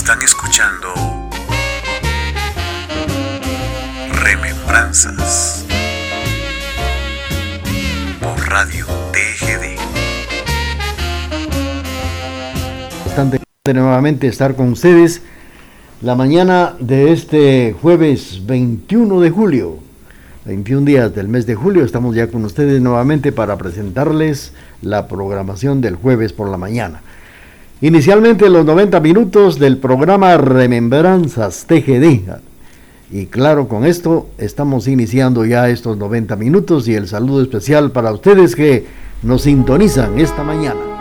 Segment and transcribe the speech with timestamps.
[0.00, 0.94] Están escuchando
[4.22, 5.66] Remembranzas
[8.20, 9.76] por Radio TGD.
[13.06, 13.40] Bastante
[13.74, 15.20] nuevamente estar con ustedes
[16.00, 19.78] la mañana de este jueves 21 de julio.
[20.44, 25.80] 21 días del mes de julio estamos ya con ustedes nuevamente para presentarles la programación
[25.80, 27.02] del jueves por la mañana.
[27.80, 32.22] Inicialmente los 90 minutos del programa Remembranzas TGD.
[33.12, 38.10] Y claro, con esto estamos iniciando ya estos 90 minutos y el saludo especial para
[38.10, 38.84] ustedes que
[39.22, 40.97] nos sintonizan esta mañana.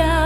[0.00, 0.25] Amor.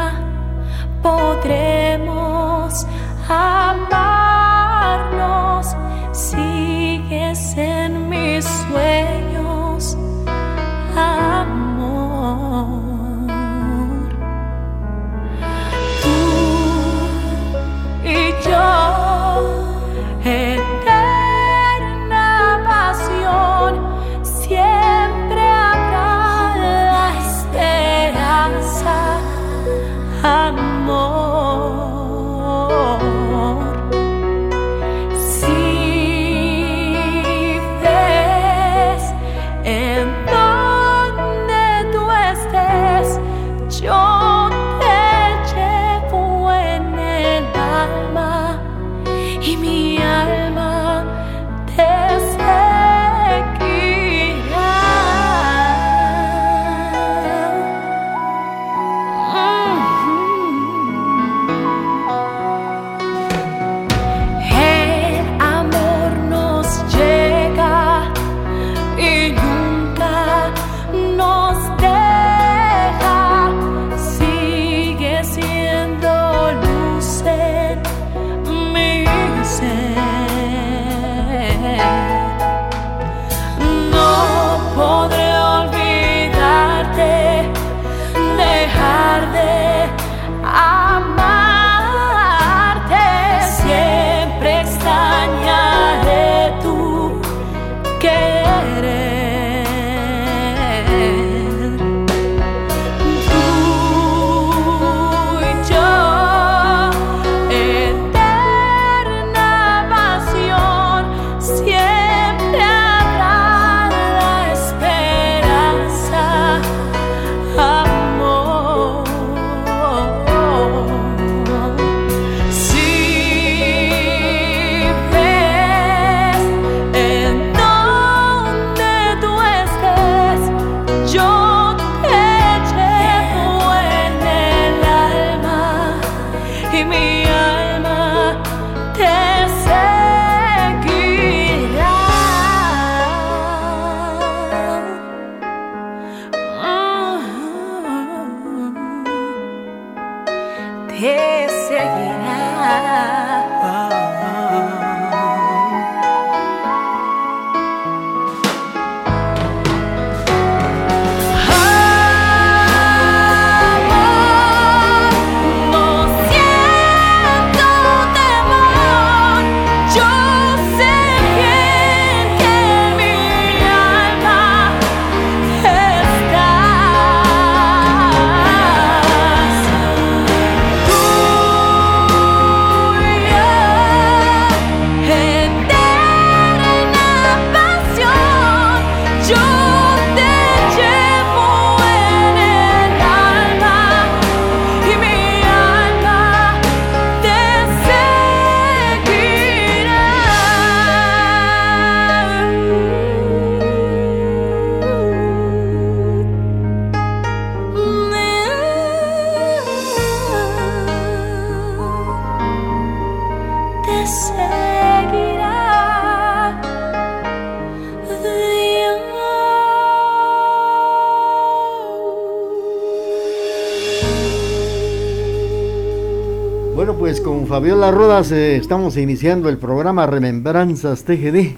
[227.22, 231.57] Fabiola Rodas, eh, estamos iniciando el programa Remembranzas TGD.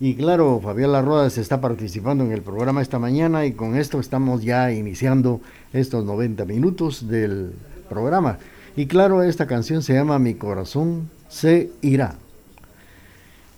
[0.00, 4.42] Y claro, Fabiola Rodas está participando en el programa esta mañana y con esto estamos
[4.42, 5.40] ya iniciando
[5.72, 7.52] estos 90 minutos del
[7.88, 8.38] programa.
[8.76, 12.16] Y claro, esta canción se llama Mi corazón se irá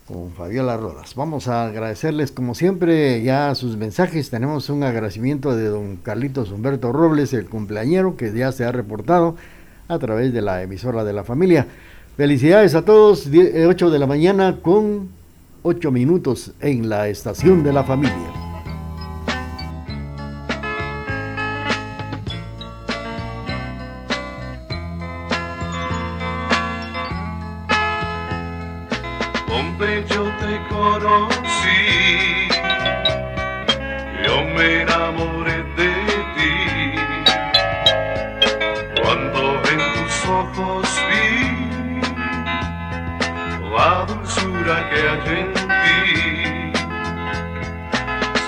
[0.07, 1.15] con Fabiola Rodas.
[1.15, 4.29] Vamos a agradecerles como siempre ya sus mensajes.
[4.29, 9.35] Tenemos un agradecimiento de don Carlitos Humberto Robles, el cumpleañero, que ya se ha reportado
[9.91, 11.67] a través de la emisora de la familia.
[12.15, 15.09] Felicidades a todos, 8 eh, de la mañana con
[15.63, 18.40] 8 minutos en la estación de la familia.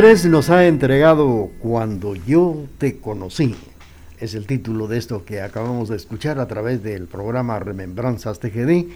[0.00, 3.56] 3 nos ha entregado Cuando yo te conocí.
[4.20, 8.86] Es el título de esto que acabamos de escuchar a través del programa Remembranzas TGD.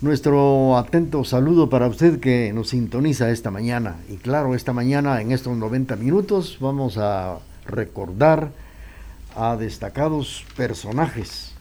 [0.00, 3.96] Nuestro atento saludo para usted que nos sintoniza esta mañana.
[4.08, 8.50] Y claro, esta mañana en estos 90 minutos vamos a recordar
[9.36, 11.52] a destacados personajes,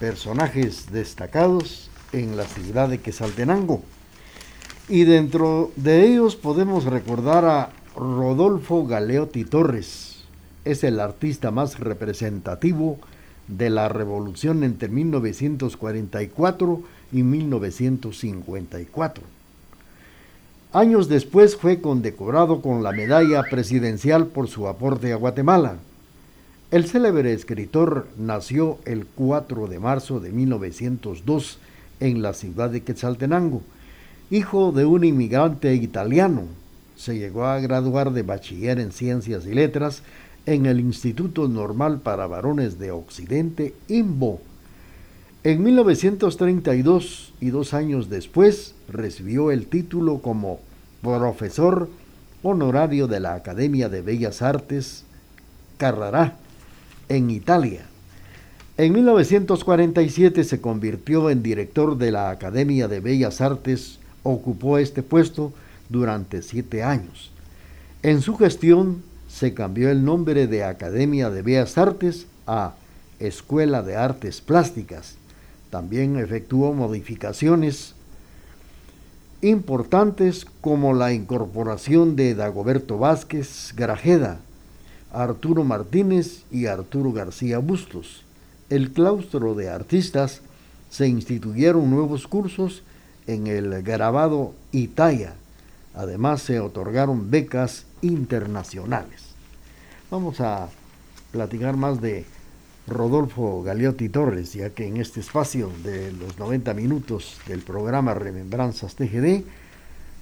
[0.00, 3.82] personajes destacados en la ciudad de Quesaltenango.
[4.88, 10.24] Y dentro de ellos podemos recordar a Rodolfo Galeotti Torres.
[10.64, 12.98] Es el artista más representativo
[13.46, 16.82] de la revolución entre 1944
[17.12, 19.22] y 1954.
[20.72, 25.76] Años después fue condecorado con la medalla presidencial por su aporte a Guatemala.
[26.72, 31.58] El célebre escritor nació el 4 de marzo de 1902
[32.00, 33.62] en la ciudad de Quetzaltenango
[34.30, 36.44] Hijo de un inmigrante italiano,
[36.96, 40.02] se llegó a graduar de bachiller en Ciencias y Letras
[40.46, 44.40] en el Instituto Normal para Varones de Occidente, IMBO.
[45.42, 50.60] En 1932 y dos años después recibió el título como
[51.02, 51.88] profesor
[52.42, 55.04] honorario de la Academia de Bellas Artes
[55.76, 56.36] Carrara
[57.08, 57.86] en Italia.
[58.76, 65.52] En 1947 se convirtió en director de la Academia de Bellas Artes, ocupó este puesto
[65.88, 67.30] durante siete años.
[68.02, 72.74] En su gestión se cambió el nombre de Academia de Bellas Artes a
[73.18, 75.16] Escuela de Artes Plásticas.
[75.70, 77.94] También efectuó modificaciones
[79.42, 84.38] importantes como la incorporación de Dagoberto Vázquez Grajeda,
[85.12, 88.24] Arturo Martínez y Arturo García Bustos
[88.70, 90.40] el claustro de artistas
[90.90, 92.82] se instituyeron nuevos cursos
[93.26, 95.34] en el grabado Italia.
[95.94, 99.22] Además se otorgaron becas internacionales.
[100.10, 100.68] Vamos a
[101.30, 102.24] platicar más de
[102.86, 108.94] Rodolfo Galeotti Torres, ya que en este espacio de los 90 minutos del programa Remembranzas
[108.94, 109.44] TGD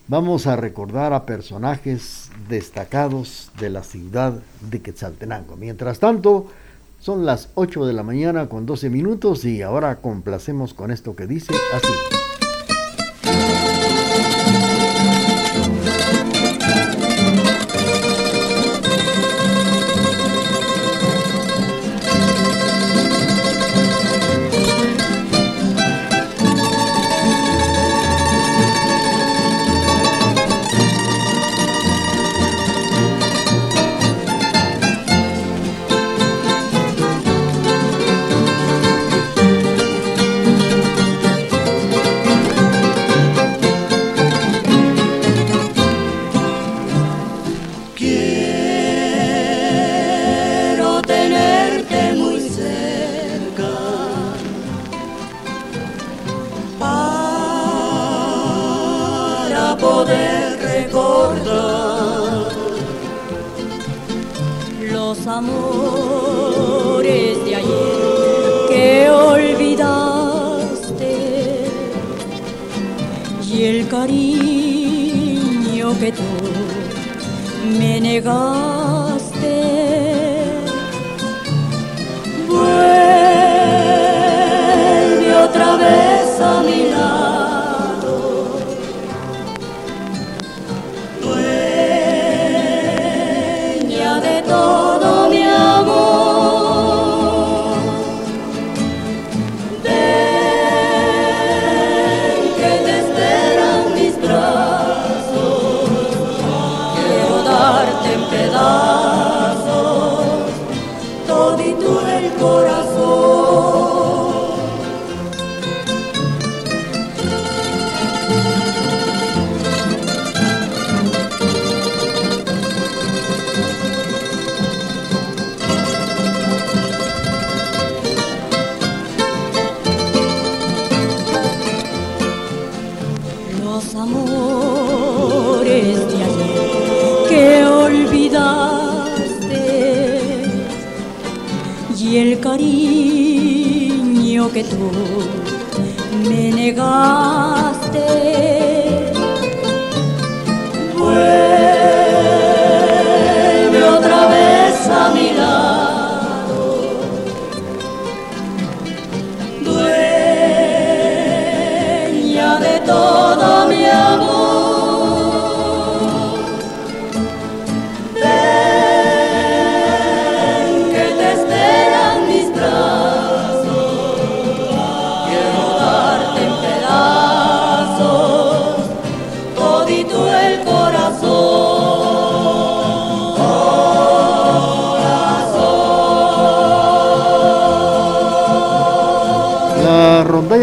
[0.09, 5.57] vamos a recordar a personajes destacados de la ciudad de Quetzaltenango.
[5.57, 6.49] Mientras tanto,
[7.01, 11.27] son las 8 de la mañana con 12 minutos y ahora complacemos con esto que
[11.27, 12.22] dice así.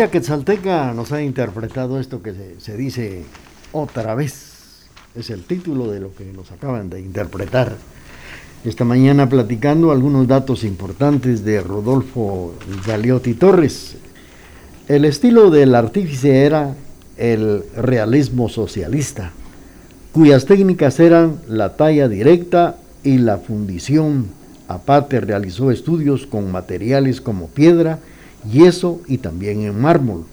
[0.09, 3.23] Quetzalteca nos ha interpretado esto que se, dice
[3.71, 4.87] otra vez.
[5.15, 7.75] Es el título de lo que nos acaban de interpretar.
[8.65, 13.95] Esta mañana platicando algunos datos importantes de Rodolfo Galeotti Torres.
[14.87, 16.75] El estilo del artífice era
[17.17, 19.31] el realismo socialista,
[20.11, 24.27] cuyas técnicas eran la talla directa y la fundición.
[24.67, 27.99] Aparte realizó estudios con materiales como piedra,
[28.43, 30.25] yeso y también en mármol.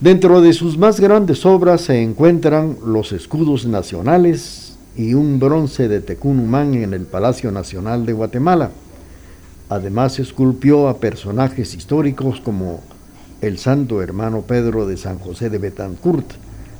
[0.00, 6.00] Dentro de sus más grandes obras se encuentran los escudos nacionales y un bronce de
[6.00, 8.70] Tecunumán en el Palacio Nacional de Guatemala.
[9.68, 12.80] Además esculpió a personajes históricos como
[13.40, 16.26] el santo hermano Pedro de San José de Betancourt,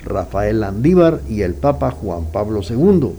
[0.05, 3.13] Rafael Andívar y el Papa Juan Pablo II.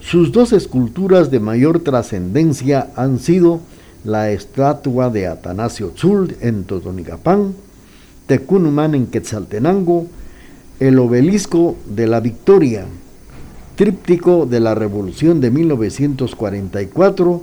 [0.00, 3.60] Sus dos esculturas de mayor trascendencia han sido
[4.04, 7.54] la estatua de Atanasio Tzul en Totonicapán,
[8.26, 10.06] Tecunumán en Quetzaltenango,
[10.78, 12.84] el obelisco de la Victoria,
[13.76, 17.42] tríptico de la Revolución de 1944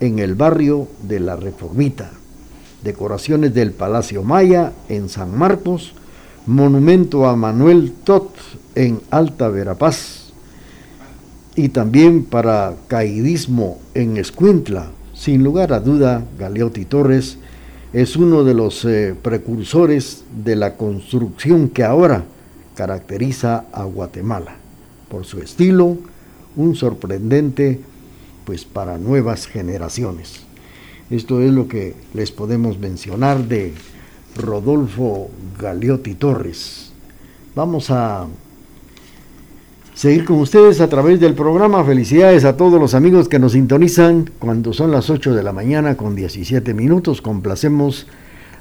[0.00, 2.10] en el barrio de la Reformita,
[2.82, 5.92] decoraciones del Palacio Maya en San Marcos,
[6.46, 8.30] monumento a Manuel Tot
[8.74, 10.32] en Alta Verapaz
[11.54, 14.92] y también para caidismo en Escuintla.
[15.18, 17.38] Sin lugar a duda, Galeotti Torres
[17.92, 22.22] es uno de los eh, precursores de la construcción que ahora
[22.76, 24.54] caracteriza a Guatemala.
[25.10, 25.96] Por su estilo,
[26.54, 27.80] un sorprendente
[28.44, 30.44] pues para nuevas generaciones.
[31.10, 33.74] Esto es lo que les podemos mencionar de
[34.36, 36.92] Rodolfo Galeotti Torres.
[37.56, 38.28] Vamos a
[39.98, 41.82] seguir con ustedes a través del programa.
[41.82, 45.96] Felicidades a todos los amigos que nos sintonizan cuando son las 8 de la mañana
[45.96, 47.20] con 17 minutos.
[47.20, 48.06] Complacemos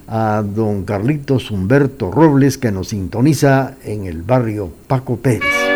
[0.08, 5.67] a don Carlitos Humberto Robles que nos sintoniza en el barrio Paco Pérez.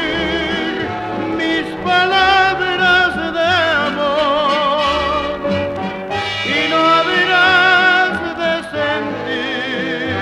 [1.36, 3.50] mis palabras de
[3.88, 5.38] amor.
[6.46, 10.14] Y no habrás de sentir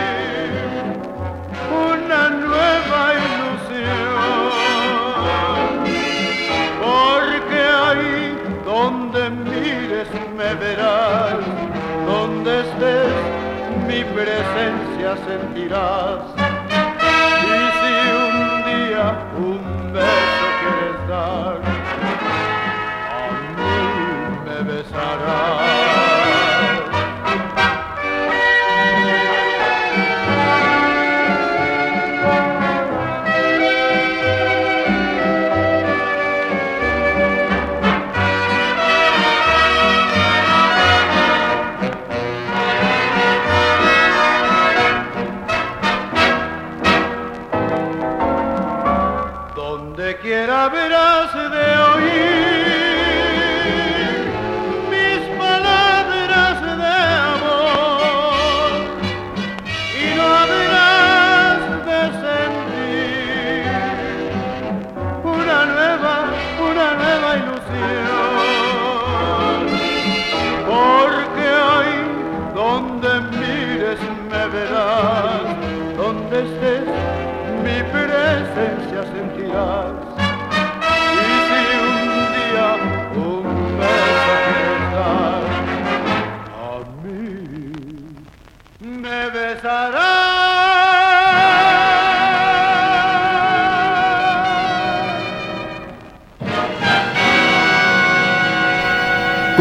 [1.90, 4.22] una nueva ilusión.
[6.80, 8.20] Porque ahí
[8.64, 11.40] donde mires me verás
[12.06, 13.14] donde estés
[13.86, 16.35] mi presencia sentirás.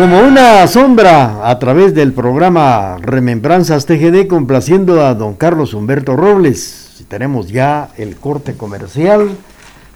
[0.05, 7.03] Como una sombra a través del programa Remembranzas TGD complaciendo a don Carlos Humberto Robles.
[7.07, 9.31] Tenemos ya el corte comercial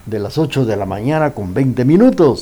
[0.07, 2.41] de las 8 de la mañana con 20 minutos.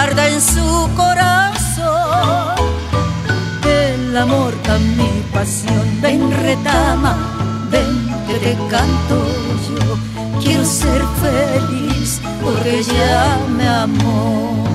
[0.00, 2.54] guarda en su corazón
[3.66, 6.00] el amor a mi pasión.
[6.00, 7.14] Ven retama,
[7.70, 9.16] ven que te canto
[9.68, 10.40] yo.
[10.40, 14.69] Quiero ser feliz porque ya me amó.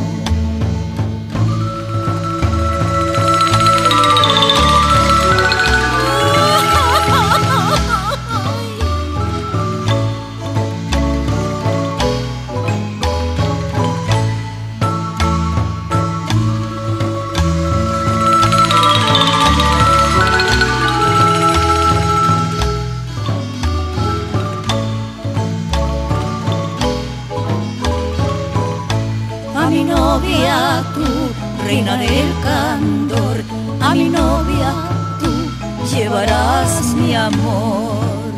[36.15, 38.34] sabrás mi amor.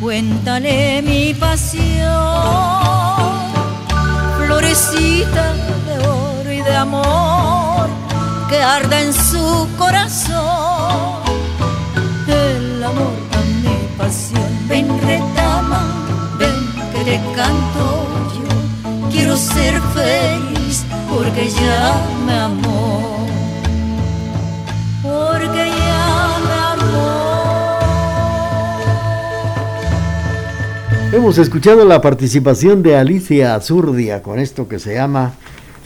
[0.00, 2.12] Cuéntale mi pasión,
[4.38, 5.54] florecita
[5.86, 7.88] de oro y de amor
[8.48, 11.22] que arda en su corazón.
[12.28, 15.80] El amor a mi pasión, ven retama,
[16.38, 16.58] ven
[16.92, 17.84] que te canto
[18.36, 19.10] yo.
[19.10, 21.94] Quiero ser feliz porque ya
[22.26, 22.95] me amor.
[31.16, 35.32] Hemos escuchado la participación de Alicia Azurdia con esto que se llama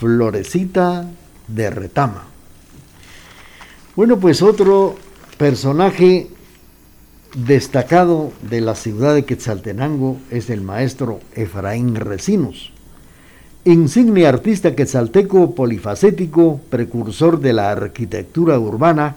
[0.01, 1.09] Florecita
[1.47, 2.25] de Retama.
[3.95, 4.97] Bueno, pues otro
[5.38, 6.27] personaje
[7.37, 12.73] destacado de la ciudad de Quetzaltenango es el maestro Efraín Recinos,
[13.64, 19.14] insigne artista quetzalteco polifacético, precursor de la arquitectura urbana,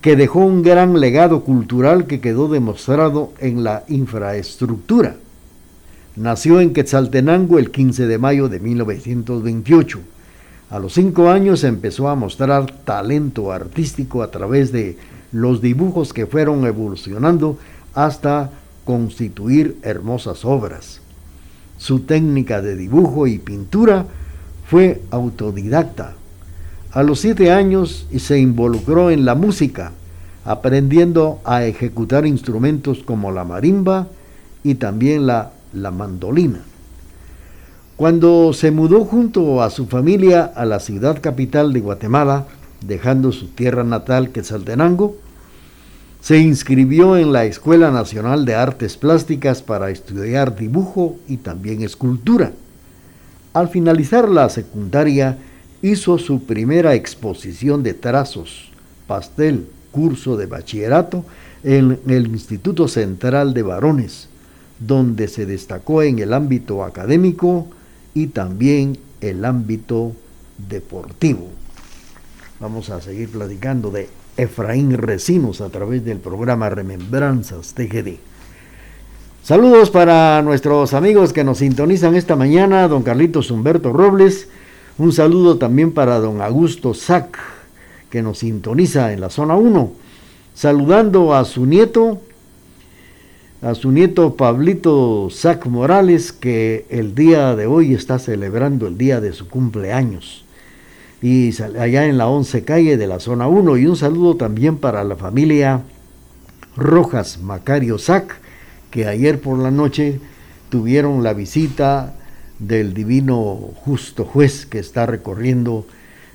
[0.00, 5.18] que dejó un gran legado cultural que quedó demostrado en la infraestructura
[6.16, 10.00] Nació en Quetzaltenango el 15 de mayo de 1928.
[10.70, 14.96] A los cinco años empezó a mostrar talento artístico a través de
[15.30, 17.58] los dibujos que fueron evolucionando
[17.92, 18.50] hasta
[18.86, 21.02] constituir hermosas obras.
[21.76, 24.06] Su técnica de dibujo y pintura
[24.66, 26.14] fue autodidacta.
[26.92, 29.92] A los siete años se involucró en la música,
[30.46, 34.06] aprendiendo a ejecutar instrumentos como la marimba
[34.64, 36.60] y también la la mandolina.
[37.96, 42.46] Cuando se mudó junto a su familia a la ciudad capital de Guatemala,
[42.80, 45.16] dejando su tierra natal, Quetzaltenango,
[46.20, 52.52] se inscribió en la Escuela Nacional de Artes Plásticas para estudiar dibujo y también escultura.
[53.54, 55.38] Al finalizar la secundaria,
[55.82, 58.70] hizo su primera exposición de trazos,
[59.06, 61.24] pastel, curso de bachillerato
[61.64, 64.28] en el Instituto Central de Varones,
[64.78, 67.66] donde se destacó en el ámbito académico
[68.14, 70.12] y también el ámbito
[70.68, 71.48] deportivo.
[72.60, 78.18] Vamos a seguir platicando de Efraín Recinos a través del programa Remembranzas TGD.
[79.42, 84.48] Saludos para nuestros amigos que nos sintonizan esta mañana, don Carlitos Humberto Robles.
[84.98, 87.38] Un saludo también para don Augusto Sac,
[88.10, 90.06] que nos sintoniza en la zona 1
[90.56, 92.22] saludando a su nieto,
[93.66, 99.20] a su nieto Pablito Zac Morales, que el día de hoy está celebrando el día
[99.20, 100.44] de su cumpleaños.
[101.20, 103.76] Y allá en la 11 calle de la zona 1.
[103.78, 105.82] Y un saludo también para la familia
[106.76, 108.36] Rojas Macario Zac,
[108.92, 110.20] que ayer por la noche
[110.68, 112.14] tuvieron la visita
[112.60, 115.84] del divino justo juez que está recorriendo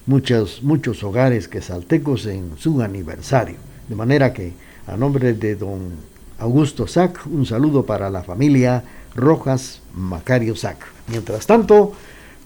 [0.06, 3.56] muchos, muchos hogares quesaltecos en su aniversario.
[3.88, 4.52] De manera que,
[4.86, 6.11] a nombre de don
[6.42, 10.88] Augusto Sac, un saludo para la familia Rojas Macario Sac.
[11.08, 11.94] Mientras tanto,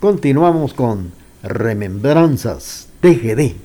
[0.02, 3.56] continuamos con Remembranzas TGD.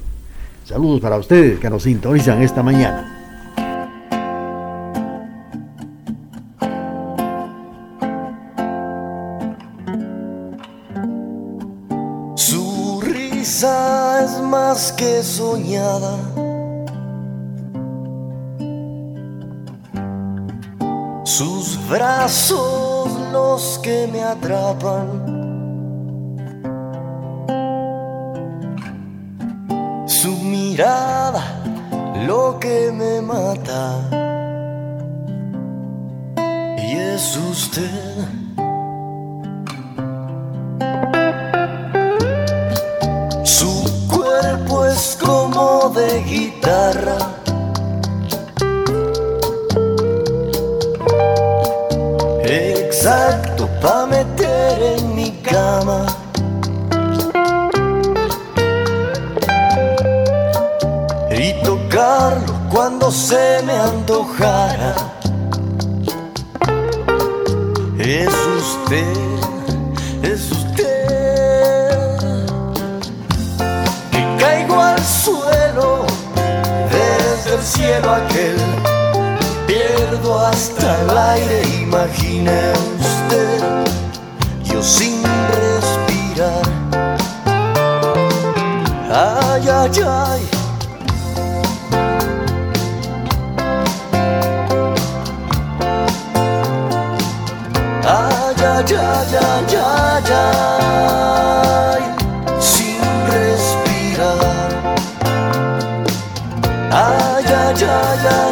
[0.65, 3.17] Saludos para ustedes que nos sintonizan esta mañana.
[12.37, 16.40] Su risa es más que soñada
[21.91, 25.07] brazos los que me atrapan.
[30.07, 31.43] Su mirada
[32.27, 33.99] lo que me mata.
[36.79, 38.15] Y es usted.
[43.43, 47.40] Su cuerpo es como de guitarra
[61.31, 64.95] Y tocarlo cuando se me antojara.
[67.99, 69.15] Es usted,
[70.23, 71.97] es usted.
[74.11, 76.05] Que caigo al suelo
[76.91, 78.57] desde el cielo aquel
[79.67, 83.63] pierdo hasta el aire, imagine usted,
[84.65, 85.20] yo sin
[89.53, 90.43] Ay, ay, ay.
[98.07, 99.35] Ay, ay, ay,
[99.75, 102.03] ay, ay,
[102.61, 104.71] sin respirar.
[106.93, 108.50] Ay, ay, ay, ay,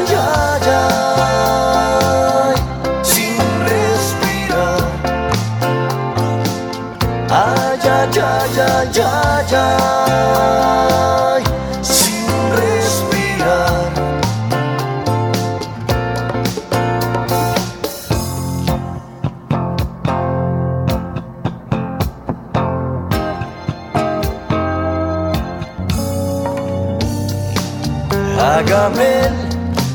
[28.39, 29.35] Hágame el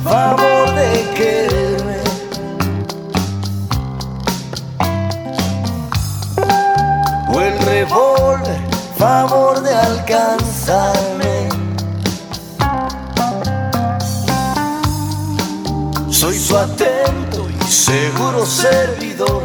[0.03, 1.97] favor de quererme.
[7.33, 8.59] O el revólver,
[8.97, 11.49] favor de alcanzarme.
[16.09, 19.43] Soy su atento y seguro servidor.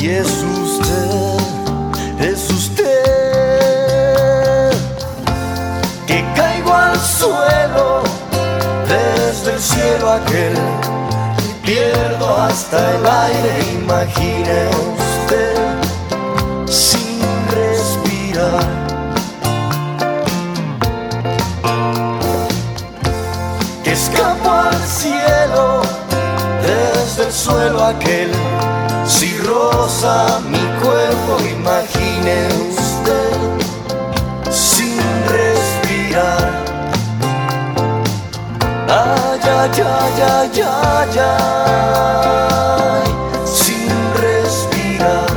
[0.00, 0.63] Y es usted,
[7.18, 8.02] suelo
[8.88, 10.54] desde el cielo aquel
[11.48, 15.56] y pierdo hasta el aire, imagine usted
[16.66, 18.64] sin respirar.
[23.84, 25.82] Escapo al cielo
[26.62, 28.30] desde el suelo aquel
[29.06, 32.73] si rosa mi cuerpo, imagine
[39.64, 43.04] Ay, ay, ay, ay, ay,
[43.46, 43.88] sin
[44.20, 45.32] respirar.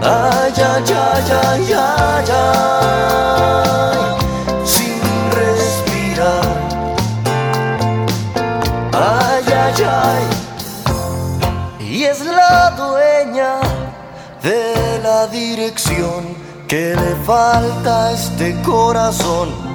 [0.00, 3.98] Ay, ay, ay, ay, ay, ay,
[4.64, 5.02] sin
[5.34, 6.54] respirar.
[8.92, 10.24] Ay, ay, ay.
[11.84, 13.58] Y es la dueña
[14.44, 16.36] de la dirección
[16.68, 19.69] que le falta a este corazón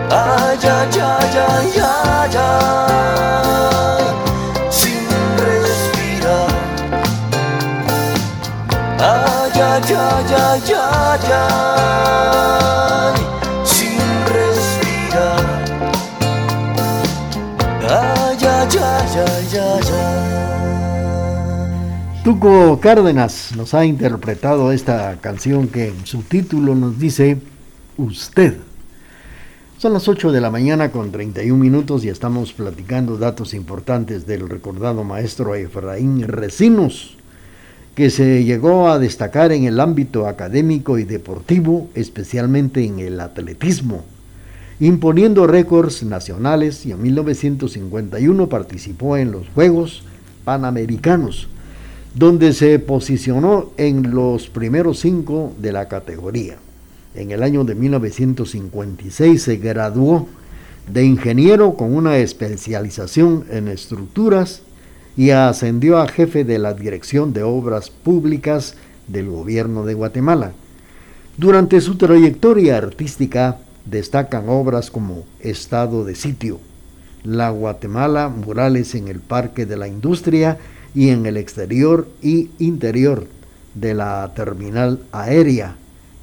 [0.10, 4.04] Ay, ay, ay, ay, ay, ay,
[4.72, 5.06] sin
[5.38, 6.50] respirar.
[9.00, 12.91] Ay, ay, ay, ay, ay, ay,
[22.24, 27.40] Tuco Cárdenas nos ha interpretado esta canción que en su título nos dice
[27.98, 28.58] Usted.
[29.80, 34.48] Son las 8 de la mañana con 31 minutos y estamos platicando datos importantes del
[34.50, 37.18] recordado maestro Efraín Recinos,
[37.96, 44.04] que se llegó a destacar en el ámbito académico y deportivo, especialmente en el atletismo,
[44.80, 50.04] imponiendo récords nacionales y en 1951 participó en los Juegos
[50.44, 51.48] Panamericanos
[52.14, 56.58] donde se posicionó en los primeros cinco de la categoría.
[57.16, 60.28] En el año de 1956 se graduó
[60.92, 64.62] de ingeniero con una especialización en estructuras
[65.16, 68.76] y ascendió a jefe de la Dirección de Obras Públicas
[69.08, 70.54] del Gobierno de Guatemala.
[71.38, 76.60] Durante su trayectoria artística destacan obras como Estado de Sitio,
[77.24, 80.58] La Guatemala, Murales en el Parque de la Industria
[80.94, 83.28] y en el exterior y interior
[83.76, 85.76] de la terminal aérea,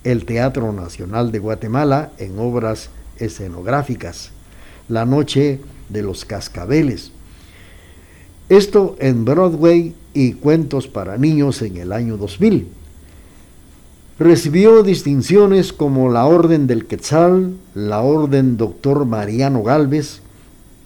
[0.04, 4.30] el Teatro Nacional de Guatemala en obras escenográficas,
[4.88, 7.12] La Noche de los Cascabeles.
[8.48, 12.68] Esto en Broadway y Cuentos para Niños en el año 2000.
[14.18, 20.20] Recibió distinciones como la Orden del Quetzal, la Orden Doctor Mariano Galvez,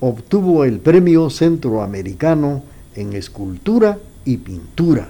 [0.00, 2.62] obtuvo el Premio Centroamericano
[2.96, 5.08] en escultura y pintura,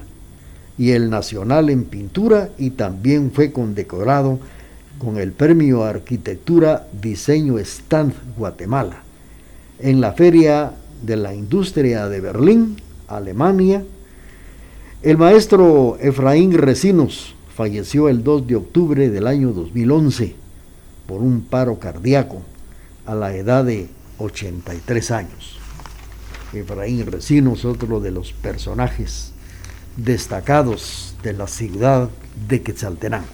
[0.77, 4.39] y el Nacional en pintura y también fue condecorado
[4.97, 9.03] con el Premio Arquitectura Diseño Stand Guatemala
[9.79, 13.83] en la Feria de la Industria de Berlín, Alemania.
[15.01, 20.35] El maestro Efraín Recinos falleció el 2 de octubre del año 2011
[21.07, 22.41] por un paro cardíaco
[23.05, 25.62] a la edad de 83 años.
[26.53, 29.33] Efraín Recinos, otro de los personajes
[29.97, 32.09] destacados de la ciudad
[32.47, 33.27] de Quetzaltenango.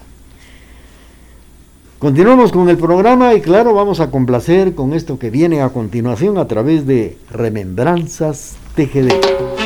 [2.00, 6.38] Continuamos con el programa y claro, vamos a complacer con esto que viene a continuación
[6.38, 9.59] a través de Remembranzas TGD.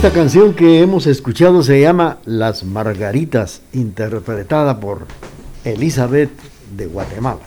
[0.00, 5.04] Esta canción que hemos escuchado se llama Las Margaritas, interpretada por
[5.62, 6.30] Elizabeth
[6.74, 7.42] de Guatemala.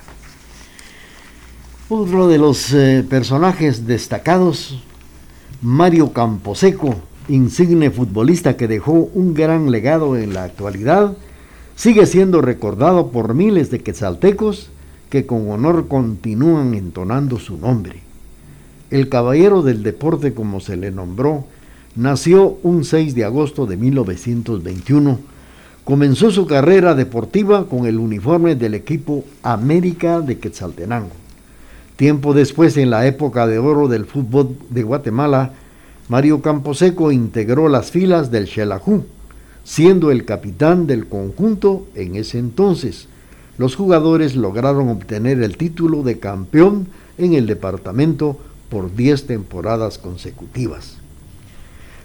[1.89, 4.84] Otro de los eh, personajes destacados,
[5.64, 6.93] Mario Camposeco,
[7.28, 11.18] insigne futbolista que dejó un gran legado en la actualidad,
[11.76, 14.70] sigue siendo recordado por miles de quetzaltecos
[15.10, 18.01] que con honor continúan entonando su nombre.
[18.91, 21.47] El caballero del deporte, como se le nombró,
[21.96, 25.20] nació un 6 de agosto de 1921.
[25.84, 31.12] Comenzó su carrera deportiva con el uniforme del equipo América de Quetzaltenango.
[31.96, 35.54] Tiempo después, en la época de oro del fútbol de Guatemala,
[36.10, 39.06] Mario Camposeco integró las filas del Xelajú,
[39.64, 43.08] siendo el capitán del conjunto en ese entonces.
[43.58, 46.88] Los jugadores lograron obtener el título de campeón
[47.18, 48.38] en el departamento
[48.70, 51.03] por 10 temporadas consecutivas.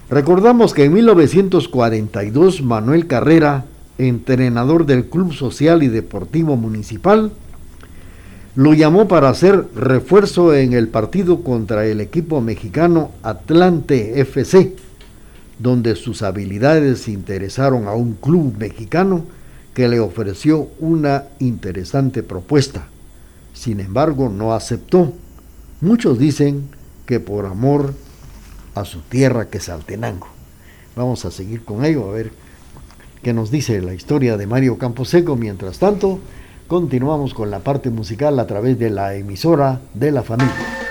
[0.09, 3.65] Recordamos que en 1942 Manuel Carrera,
[3.99, 7.31] entrenador del Club Social y Deportivo Municipal,
[8.55, 14.75] lo llamó para hacer refuerzo en el partido contra el equipo mexicano Atlante FC,
[15.59, 19.25] donde sus habilidades interesaron a un club mexicano
[19.75, 22.87] que le ofreció una interesante propuesta.
[23.53, 25.13] Sin embargo, no aceptó.
[25.81, 26.69] Muchos dicen
[27.05, 27.93] que por amor
[28.79, 30.27] a su tierra que Saltenango.
[30.95, 32.31] Vamos a seguir con ello, a ver
[33.21, 35.35] qué nos dice la historia de Mario Camposeco.
[35.35, 36.19] Mientras tanto,
[36.67, 40.88] continuamos con la parte musical a través de la emisora de la familia.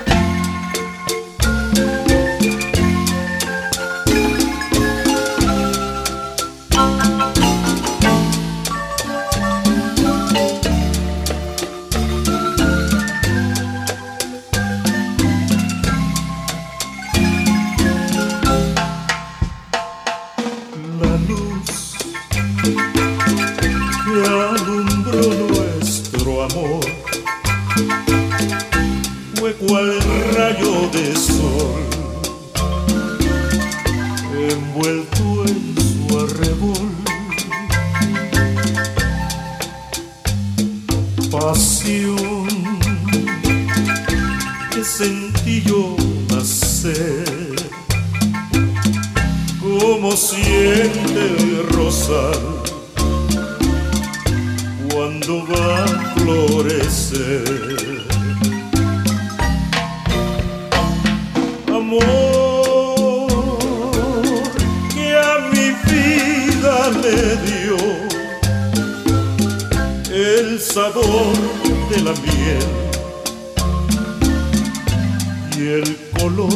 [76.16, 76.52] color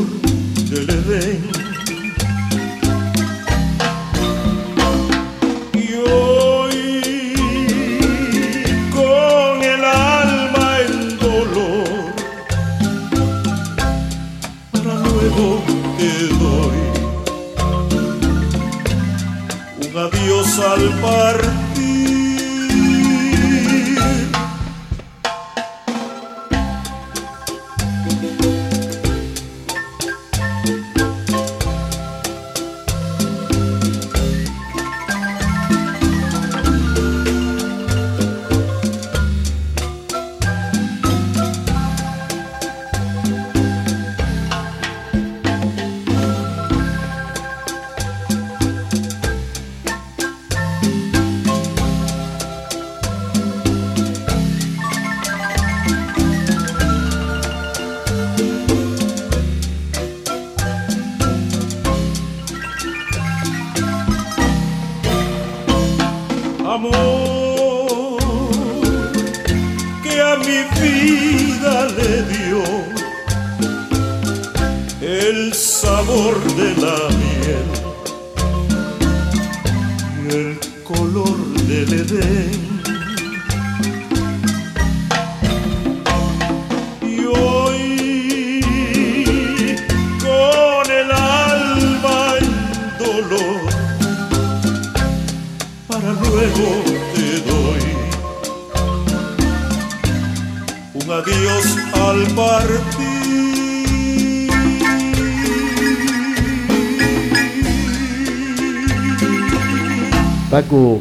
[0.71, 1.72] del Edén.
[75.13, 77.69] el sabor de la miel
[80.25, 81.37] y el color
[81.69, 82.81] del edén.
[87.03, 88.65] Y hoy,
[90.23, 92.51] con el alma en
[93.05, 93.61] dolor,
[95.89, 96.69] para luego
[97.15, 97.85] te doy
[100.95, 102.92] un adiós al partir.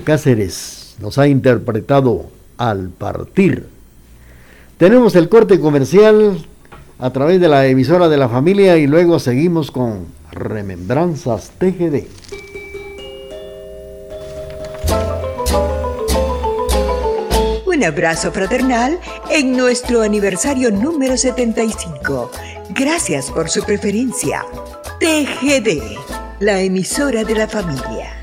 [0.05, 2.27] Cáceres nos ha interpretado
[2.57, 3.67] Al partir.
[4.77, 6.37] Tenemos el corte comercial
[6.99, 12.05] a través de la emisora de la familia y luego seguimos con Remembranzas TGD.
[17.65, 18.99] Un abrazo fraternal
[19.29, 22.31] en nuestro aniversario número 75.
[22.69, 24.45] Gracias por su preferencia.
[25.01, 25.97] TGD,
[26.39, 28.20] la emisora de la familia.